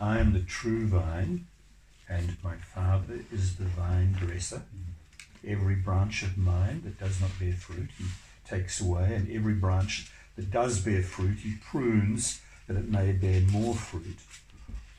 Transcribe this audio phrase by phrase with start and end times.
[0.00, 1.46] I am the true vine,
[2.08, 4.62] and my Father is the vine dresser.
[5.46, 8.06] Every branch of mine that does not bear fruit, he
[8.48, 13.42] takes away, and every branch that does bear fruit, he prunes that it may bear
[13.42, 14.20] more fruit.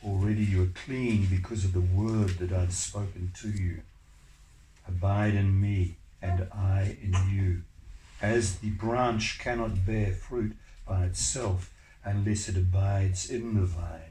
[0.05, 3.81] Already you are clean because of the word that I've spoken to you.
[4.87, 7.63] Abide in me, and I in you.
[8.21, 10.55] As the branch cannot bear fruit
[10.87, 11.73] by itself
[12.05, 14.10] unless it abides in the vine,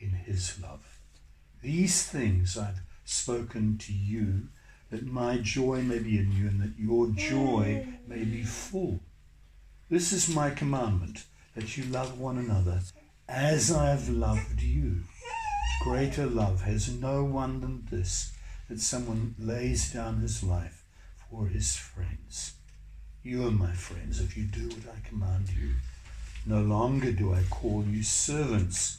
[0.00, 1.00] in his love.
[1.62, 4.48] These things I've spoken to you,
[4.90, 9.00] that my joy may be in you and that your joy may be full.
[9.90, 12.80] This is my commandment, that you love one another
[13.28, 15.02] as I have loved you.
[15.82, 18.32] Greater love has no one than this,
[18.68, 20.84] that someone lays down his life
[21.30, 22.54] for his friends.
[23.22, 25.74] You are my friends if you do what I command you.
[26.46, 28.98] No longer do I call you servants,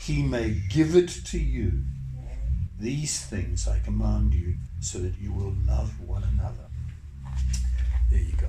[0.00, 1.84] he may give it to you.
[2.78, 6.64] These things I command you, so that you will love one another.
[8.10, 8.48] There you go.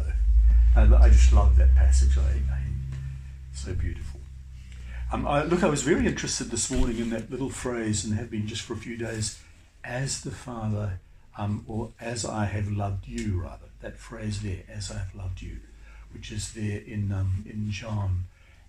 [0.76, 2.18] I, just love that passage.
[2.18, 2.62] I, I,
[3.54, 4.22] so beautiful.
[5.12, 8.32] Um, I, look, I was very interested this morning in that little phrase, and have
[8.32, 9.42] been just for a few days,
[9.84, 11.02] as the Father,
[11.38, 13.66] um, or as I have loved you, rather.
[13.82, 15.58] That phrase there, as I have loved you,
[16.14, 18.26] which is there in, um, in John,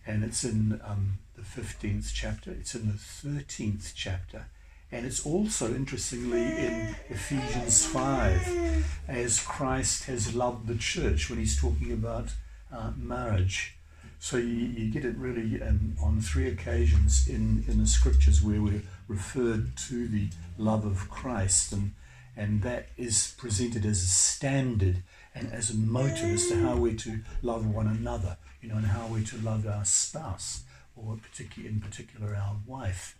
[0.06, 4.46] and it's in um, the 15th chapter, it's in the 13th chapter,
[4.92, 11.58] and it's also, interestingly, in Ephesians 5, as Christ has loved the church when he's
[11.58, 12.34] talking about
[12.70, 13.78] uh, marriage.
[14.18, 18.60] So you, you get it really um, on three occasions in, in the scriptures where
[18.60, 21.92] we're referred to the love of Christ, and,
[22.36, 25.02] and that is presented as a standard
[25.34, 28.86] and as a motive as to how we're to love one another, you know, and
[28.86, 30.62] how we're to love our spouse,
[30.96, 33.18] or particularly in particular our wife.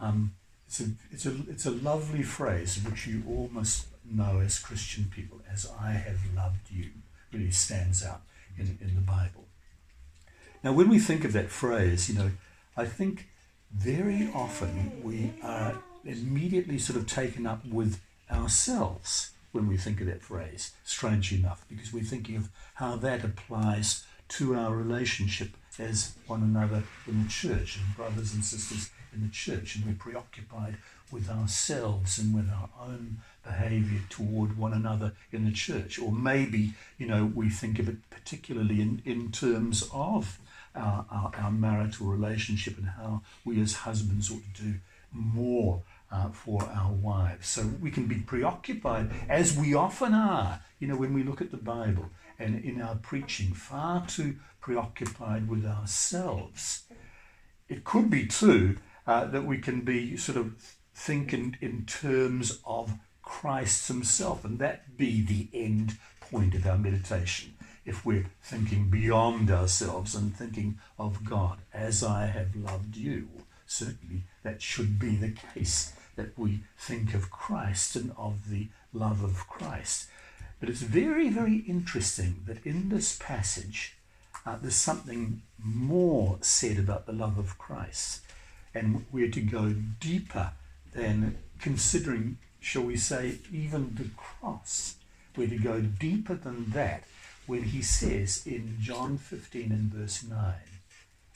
[0.00, 0.34] Um,
[0.66, 5.10] it's a, it's, a, it's a lovely phrase which you all must know as Christian
[5.14, 6.90] people, as I have loved you,
[7.32, 8.22] really stands out
[8.58, 9.44] in, in the Bible.
[10.62, 12.30] Now, when we think of that phrase, you know,
[12.76, 13.28] I think
[13.72, 18.00] very often we are immediately sort of taken up with
[18.30, 23.24] ourselves when we think of that phrase, strangely enough, because we're thinking of how that
[23.24, 29.22] applies to our relationship as one another in the church and brothers and sisters in
[29.22, 29.76] the church.
[29.76, 30.76] And we're preoccupied
[31.10, 35.98] with ourselves and with our own behavior toward one another in the church.
[35.98, 40.38] Or maybe, you know, we think of it particularly in, in terms of
[40.74, 44.74] our, our, our marital relationship and how we as husbands ought to do
[45.12, 47.48] more uh, for our wives.
[47.48, 51.50] So we can be preoccupied, as we often are, you know, when we look at
[51.50, 56.84] the Bible and in our preaching, far too preoccupied with ourselves.
[57.68, 60.54] It could be, too, uh, that we can be sort of
[60.94, 62.92] thinking in terms of
[63.22, 67.54] Christ Himself, and that be the end point of our meditation
[67.84, 73.28] if we're thinking beyond ourselves and thinking of God, as I have loved you.
[73.66, 79.22] Certainly, that should be the case, that we think of Christ and of the love
[79.22, 80.08] of Christ.
[80.60, 83.96] But it's very, very interesting that in this passage,
[84.46, 88.22] uh, there's something more said about the love of Christ.
[88.74, 90.52] And we're to go deeper
[90.94, 94.96] than considering, shall we say, even the cross.
[95.36, 97.04] We're to go deeper than that
[97.46, 100.54] when he says in John 15 and verse 9,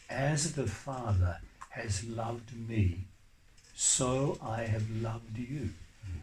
[0.09, 1.39] As the Father
[1.71, 3.07] has loved me,
[3.75, 5.71] so I have loved you.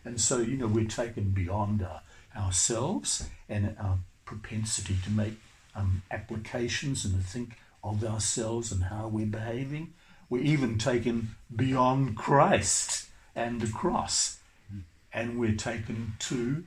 [0.06, 2.02] And so, you know, we're taken beyond our,
[2.38, 5.36] ourselves and our propensity to make
[5.76, 9.94] um, applications and to think of ourselves and how we're behaving.
[10.30, 14.40] We're even taken beyond Christ and the cross.
[15.14, 16.64] And we're taken to,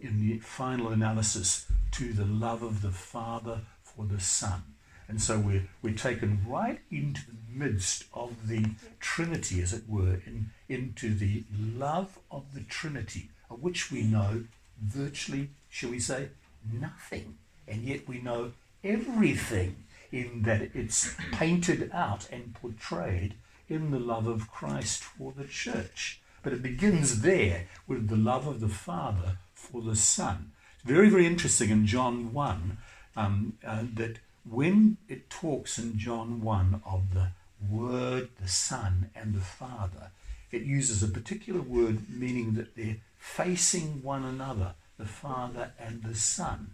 [0.00, 4.73] in the final analysis, to the love of the Father for the Son.
[5.08, 8.70] And so we're, we're taken right into the midst of the
[9.00, 14.44] Trinity, as it were, in, into the love of the Trinity, of which we know
[14.82, 16.28] virtually, shall we say,
[16.72, 17.36] nothing.
[17.68, 18.52] And yet we know
[18.82, 23.34] everything in that it's painted out and portrayed
[23.68, 26.20] in the love of Christ for the church.
[26.42, 30.52] But it begins there with the love of the Father for the Son.
[30.74, 32.78] It's very, very interesting in John 1
[33.16, 34.18] um, uh, that
[34.48, 37.28] when it talks in John 1 of the
[37.68, 40.10] Word, the Son, and the Father,
[40.52, 46.14] it uses a particular word meaning that they're facing one another, the Father and the
[46.14, 46.72] Son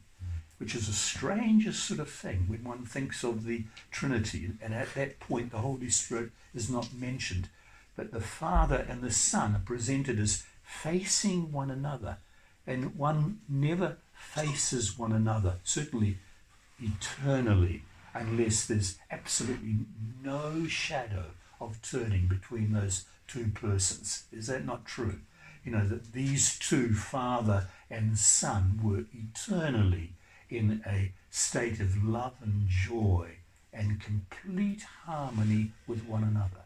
[0.61, 4.50] which is a strangest sort of thing when one thinks of the Trinity.
[4.61, 7.49] And at that point, the Holy Spirit is not mentioned.
[7.96, 12.19] But the Father and the Son are presented as facing one another.
[12.66, 16.19] And one never faces one another, certainly
[16.80, 17.82] eternally,
[18.14, 19.76] unless there's absolutely
[20.22, 21.26] no shadow
[21.60, 24.24] of turning between those two persons.
[24.32, 25.20] Is that not true?
[25.64, 30.12] You know, that these two, Father and Son, were eternally
[30.48, 33.36] in a state of love and joy
[33.72, 36.64] and complete harmony with one another.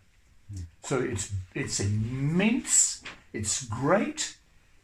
[0.83, 3.03] So it's it's immense,
[3.33, 4.37] it's great,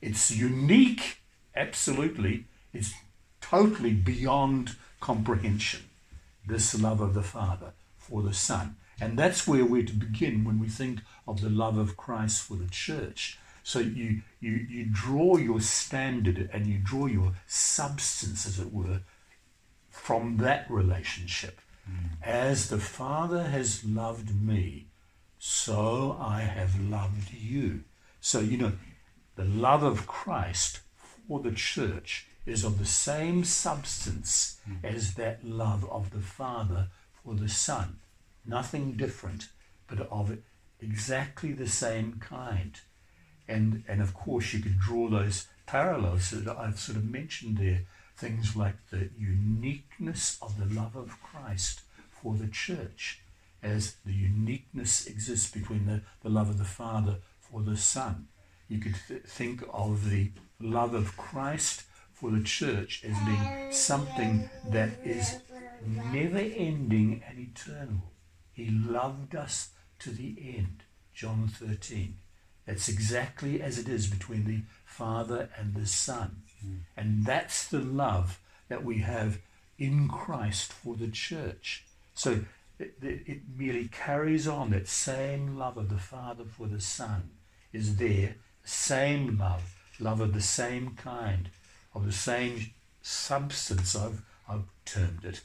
[0.02, 1.20] it's unique,
[1.54, 2.92] absolutely, it's
[3.40, 5.80] totally beyond comprehension.
[6.46, 8.76] This love of the Father for the Son.
[9.00, 12.54] And that's where we're to begin when we think of the love of Christ for
[12.54, 13.38] the church.
[13.62, 19.00] So you, you, you draw your standard and you draw your substance, as it were,
[19.90, 21.60] from that relationship.
[21.88, 22.22] Mm.
[22.22, 24.86] As the Father has loved me,
[25.38, 27.84] so I have loved you.
[28.20, 28.72] So, you know,
[29.36, 30.80] the love of Christ
[31.26, 34.84] for the church is of the same substance mm.
[34.84, 36.88] as that love of the Father
[37.22, 37.98] for the Son.
[38.44, 39.48] Nothing different,
[39.86, 40.36] but of
[40.80, 42.80] exactly the same kind.
[43.46, 47.82] And, and of course, you could draw those parallels that I've sort of mentioned there.
[48.16, 51.80] Things like the uniqueness of the love of Christ
[52.10, 53.22] for the church,
[53.62, 58.28] as the uniqueness exists between the, the love of the Father for the Son.
[58.68, 61.84] You could th- think of the love of Christ
[62.20, 65.38] for the church as being something that is
[66.12, 68.12] never ending and eternal.
[68.52, 69.70] He loved us
[70.00, 70.82] to the end.
[71.14, 72.16] John 13.
[72.66, 76.42] That's exactly as it is between the Father and the Son.
[76.64, 76.78] Mm.
[76.96, 78.38] And that's the love
[78.68, 79.38] that we have
[79.78, 81.84] in Christ for the church.
[82.14, 82.40] So
[82.78, 87.30] it, it, merely carries on that same love of the Father for the Son
[87.72, 91.50] is there, same love, love of the same kind,
[91.94, 95.40] of the same substance, I've, I've termed it,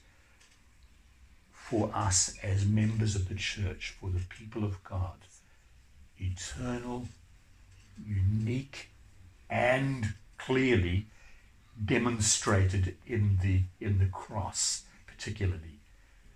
[1.51, 5.17] for us as members of the church, for the people of God
[6.17, 7.07] eternal,
[8.05, 8.89] unique,
[9.49, 11.07] and clearly
[11.83, 15.79] demonstrated in the in the cross, particularly.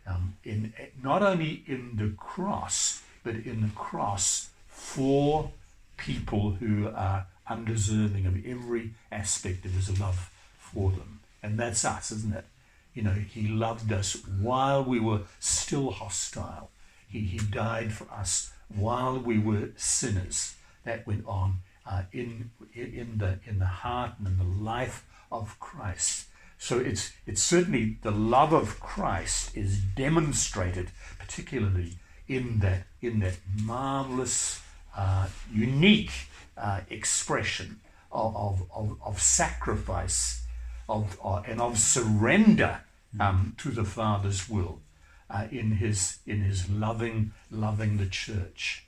[0.05, 5.51] Um, in not only in the cross, but in the cross for
[5.97, 11.19] people who are undeserving of every aspect of his love for them.
[11.41, 12.45] And that's us, isn't it?
[12.93, 16.69] You know, he loved us while we were still hostile.
[17.07, 20.55] He, he died for us while we were sinners.
[20.83, 25.59] That went on uh, in, in, the, in the heart and in the life of
[25.59, 26.27] Christ.
[26.57, 31.93] So it's, it's certainly the love of Christ is demonstrated, particularly
[32.27, 34.61] in that, in that marvelous,
[34.95, 36.11] uh, unique
[36.59, 37.79] uh, expression
[38.11, 40.43] of, of, of, of, sacrifice
[40.87, 42.81] of, uh, and of surrender
[43.19, 44.81] um, to the Father's will
[45.29, 48.85] uh, in his in his loving loving the church.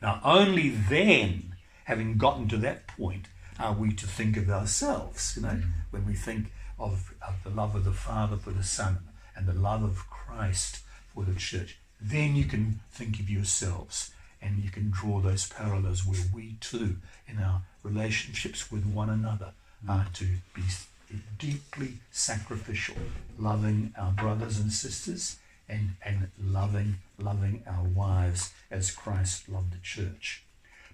[0.00, 1.54] Now, only then,
[1.84, 3.26] having gotten to that point,
[3.58, 5.34] are we to think of ourselves.
[5.36, 5.70] You know, mm.
[5.90, 8.98] when we think of, of the love of the Father for the Son
[9.36, 10.80] and the love of Christ
[11.14, 14.12] for the church, then you can think of yourselves
[14.44, 19.52] And you can draw those parallels where we too, in our relationships with one another,
[19.88, 20.62] are to be
[21.38, 22.96] deeply sacrificial,
[23.38, 29.78] loving our brothers and sisters and, and loving, loving our wives as Christ loved the
[29.82, 30.44] church.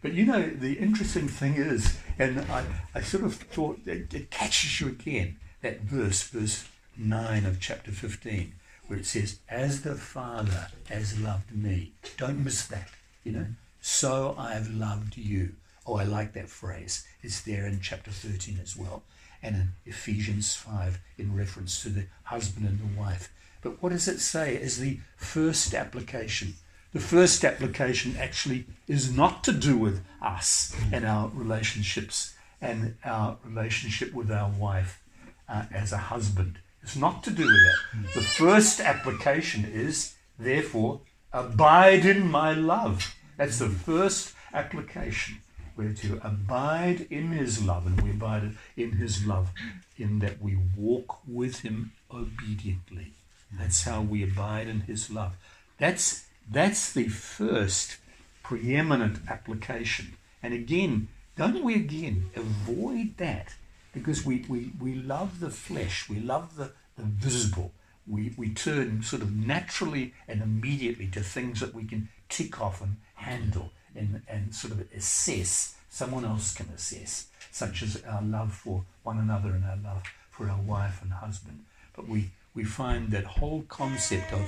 [0.02, 2.64] But you know, the interesting thing is, and I,
[2.94, 6.66] I sort of thought it, it catches you again, that verse, verse
[6.96, 8.54] 9 of chapter 15,
[8.86, 11.92] where it says, As the Father has loved me.
[12.16, 12.88] Don't miss that,
[13.24, 13.46] you know.
[13.80, 15.54] So I have loved you.
[15.86, 17.06] Oh, I like that phrase.
[17.22, 19.02] It's there in chapter 13 as well.
[19.42, 23.32] And in Ephesians 5, in reference to the husband and the wife.
[23.62, 26.54] But what does it say as the first application?
[26.92, 33.38] The first application actually is not to do with us and our relationships and our
[33.44, 35.02] relationship with our wife
[35.48, 36.58] uh, as a husband.
[36.82, 38.14] It's not to do with that.
[38.14, 41.00] The first application is, therefore,
[41.32, 43.14] abide in my love.
[43.36, 45.38] That's the first application.
[45.76, 49.50] We're to abide in his love, and we abide in his love
[49.96, 53.12] in that we walk with him obediently.
[53.52, 55.36] That's how we abide in his love.
[55.78, 57.96] That's, that's the first
[58.42, 60.16] preeminent application.
[60.42, 63.54] And again, don't we again avoid that
[63.92, 67.72] because we, we, we love the flesh, we love the, the visible.
[68.06, 72.80] We, we turn sort of naturally and immediately to things that we can tick off
[72.80, 75.76] and handle and, and sort of assess.
[75.88, 80.48] Someone else can assess, such as our love for one another and our love for
[80.48, 81.64] our wife and husband.
[81.94, 84.42] But we, we find that whole concept of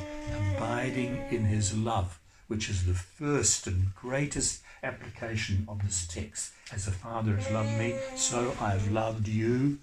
[0.57, 2.19] abiding in his love,
[2.49, 6.53] which is the first and greatest application of this text.
[6.73, 9.79] As the Father has loved me, so I have loved you.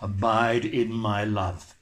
[0.00, 1.74] Abide in my love.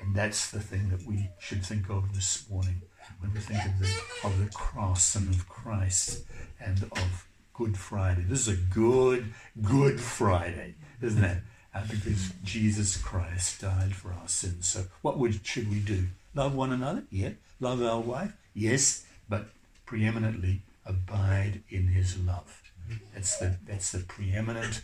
[0.00, 2.82] And that's the thing that we should think of this morning
[3.20, 6.24] when we think of the, of the cross and of Christ
[6.60, 8.22] and of Good Friday.
[8.22, 11.38] This is a good, good Friday, isn't it?
[11.74, 14.68] Uh, because Jesus Christ died for our sins.
[14.68, 16.04] So, what would, should we do?
[16.34, 17.04] Love one another?
[17.10, 17.30] Yeah.
[17.60, 18.32] Love our wife?
[18.54, 19.04] Yes.
[19.28, 19.48] But
[19.86, 22.62] preeminently, abide in his love.
[23.12, 24.82] That's the, that's the preeminent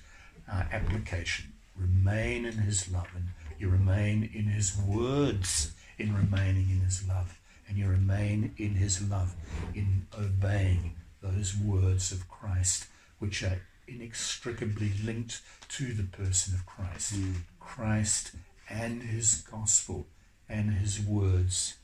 [0.50, 1.52] uh, application.
[1.76, 7.38] Remain in his love, and you remain in his words in remaining in his love,
[7.68, 9.34] and you remain in his love
[9.74, 12.86] in obeying those words of Christ,
[13.18, 17.14] which are inextricably linked to the person of Christ.
[17.14, 17.34] Mm.
[17.60, 18.32] Christ
[18.68, 20.06] and his gospel
[20.48, 21.74] and his words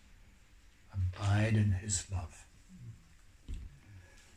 [0.92, 2.44] abide in his love.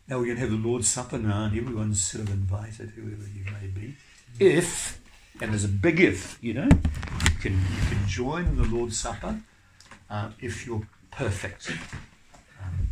[0.07, 3.23] Now we're going to have the Lord's Supper now, and everyone's sort of invited, whoever
[3.23, 3.95] you may be.
[4.39, 4.99] If,
[5.41, 8.97] and there's a big if, you know, you can, you can join in the Lord's
[8.97, 9.41] Supper
[10.09, 11.71] uh, if you're perfect.
[12.61, 12.89] Um,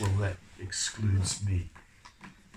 [0.00, 1.70] well, that excludes me.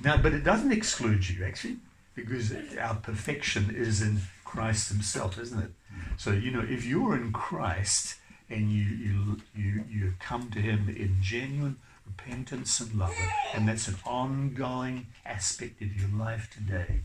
[0.03, 1.77] Now, but it doesn't exclude you, actually,
[2.15, 5.71] because our perfection is in Christ Himself, isn't it?
[6.17, 8.17] So, you know, if you're in Christ
[8.49, 13.15] and you, you, you, you come to Him in genuine repentance and love,
[13.53, 17.01] and that's an ongoing aspect of your life today,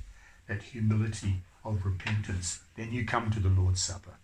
[0.47, 4.17] that humility of repentance, then you come to the Lord's Supper.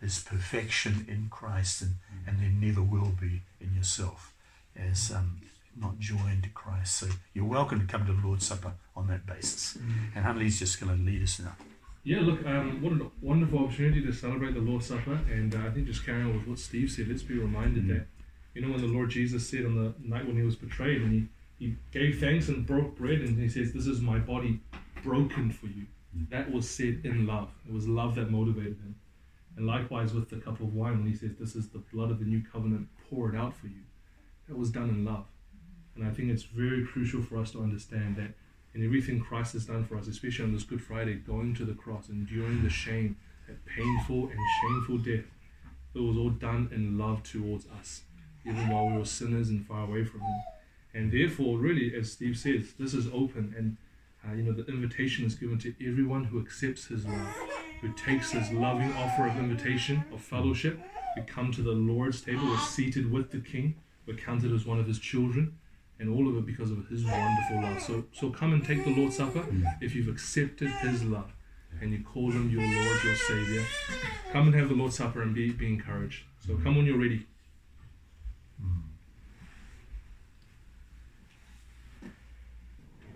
[0.00, 1.94] There's perfection in Christ, and,
[2.26, 4.32] and there never will be in yourself
[4.76, 5.40] as um,
[5.80, 6.96] not joined to Christ.
[6.96, 9.76] So you're welcome to come to the Lord's Supper on that basis.
[9.76, 10.16] Mm-hmm.
[10.16, 11.56] And Huntley's just going to lead us now.
[12.02, 15.18] Yeah, look, um, what a wonderful opportunity to celebrate the Lord's Supper.
[15.30, 17.94] And uh, I think just carrying on with what Steve said, let's be reminded mm-hmm.
[17.94, 18.06] that
[18.54, 21.28] you know, when the Lord Jesus said on the night when he was betrayed and
[21.58, 24.60] he, he gave thanks and broke bread and he says, This is my body
[25.02, 25.86] broken for you.
[26.30, 27.50] That was said in love.
[27.66, 28.94] It was love that motivated him.
[29.56, 32.18] And likewise with the cup of wine when he says, This is the blood of
[32.18, 33.82] the new covenant poured out for you.
[34.48, 35.26] That was done in love.
[35.94, 38.34] And I think it's very crucial for us to understand that
[38.74, 41.74] in everything Christ has done for us, especially on this Good Friday, going to the
[41.74, 43.16] cross, enduring the shame,
[43.46, 45.30] that painful and shameful death,
[45.94, 48.02] it was all done in love towards us
[48.46, 50.42] even while we were sinners and far away from Him.
[50.92, 53.76] And therefore, really, as Steve says, this is open, and
[54.26, 57.36] uh, you know the invitation is given to everyone who accepts His love,
[57.80, 60.80] who takes His loving offer of invitation of fellowship.
[61.16, 63.76] We come to the Lord's table, we're seated with the King,
[64.06, 65.58] we're counted as one of His children,
[65.98, 67.80] and all of it because of His wonderful love.
[67.82, 69.44] So, so come and take the Lord's Supper
[69.80, 71.32] if you've accepted His love
[71.80, 73.64] and you call Him your Lord, your Savior.
[74.32, 76.24] Come and have the Lord's Supper and be, be encouraged.
[76.46, 77.26] So come when you're ready.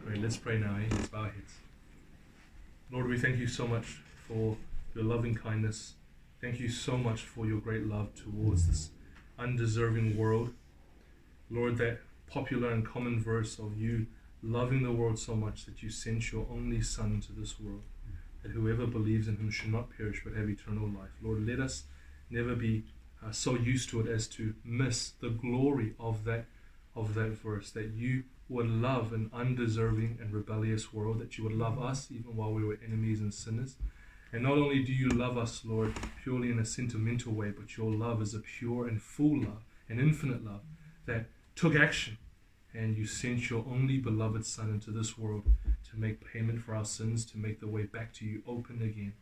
[0.05, 0.77] Great, let's pray now.
[0.77, 0.85] Eh?
[0.91, 1.55] Let's bow our heads.
[2.93, 3.87] Lord, we thank you so much
[4.27, 4.59] for
[4.95, 5.95] your loving kindness.
[6.39, 8.91] Thank you so much for your great love towards this
[9.39, 10.53] undeserving world.
[11.49, 14.07] Lord, that popular and common verse of you
[14.43, 17.85] loving the world so much that you sent your only Son into this world,
[18.43, 21.17] that whoever believes in him should not perish but have eternal life.
[21.23, 21.85] Lord, let us
[22.29, 22.85] never be
[23.27, 26.45] uh, so used to it as to miss the glory of that
[26.99, 31.53] of that verse that you would love an undeserving and rebellious world, that you would
[31.53, 33.77] love us even while we were enemies and sinners.
[34.33, 37.91] And not only do you love us, Lord, purely in a sentimental way, but your
[37.91, 40.61] love is a pure and full love, an infinite love
[41.07, 42.19] that took action.
[42.75, 45.45] And you sent your only beloved Son into this world
[45.91, 49.15] to make payment for our sins, to make the way back to you open again.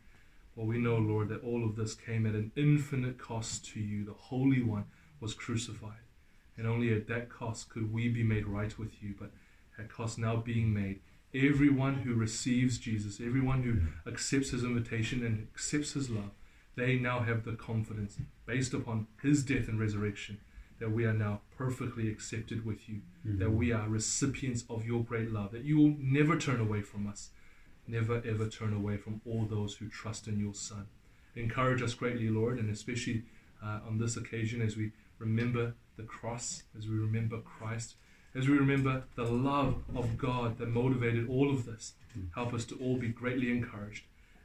[0.55, 4.03] Well, we know, Lord, that all of this came at an infinite cost to you.
[4.03, 4.85] The Holy One
[5.21, 6.06] was crucified.
[6.57, 9.13] And only at that cost could we be made right with you.
[9.19, 9.31] But
[9.77, 11.01] at cost now being made,
[11.33, 16.31] everyone who receives Jesus, everyone who accepts his invitation and accepts his love,
[16.75, 20.39] they now have the confidence, based upon his death and resurrection,
[20.79, 23.39] that we are now perfectly accepted with you, mm-hmm.
[23.39, 27.07] that we are recipients of your great love, that you will never turn away from
[27.07, 27.31] us,
[27.87, 30.85] never ever turn away from all those who trust in your Son.
[31.35, 33.23] Encourage us greatly, Lord, and especially
[33.63, 37.95] uh, on this occasion as we remember the cross, as we remember Christ,
[38.35, 41.93] as we remember the love of God that motivated all of this.
[42.35, 44.03] Help us to all be greatly encouraged.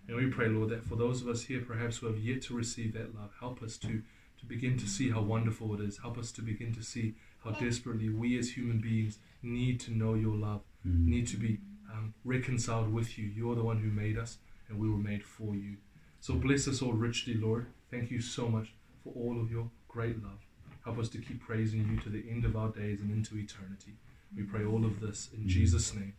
[0.08, 2.54] And we pray, Lord, that for those of us here perhaps who have yet to
[2.54, 4.02] receive that love, help us to,
[4.40, 5.98] to begin to see how wonderful it is.
[5.98, 10.14] Help us to begin to see how desperately we as human beings need to know
[10.14, 11.10] your love, mm-hmm.
[11.10, 11.58] need to be
[11.92, 13.26] um, reconciled with you.
[13.26, 15.76] You're the one who made us, and we were made for you.
[16.20, 17.66] So bless us all richly, Lord.
[17.90, 20.38] Thank you so much for all of your great love.
[20.84, 23.92] Help us to keep praising you to the end of our days and into eternity.
[24.36, 26.14] We pray all of this in Jesus' name.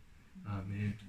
[0.48, 0.94] Amen.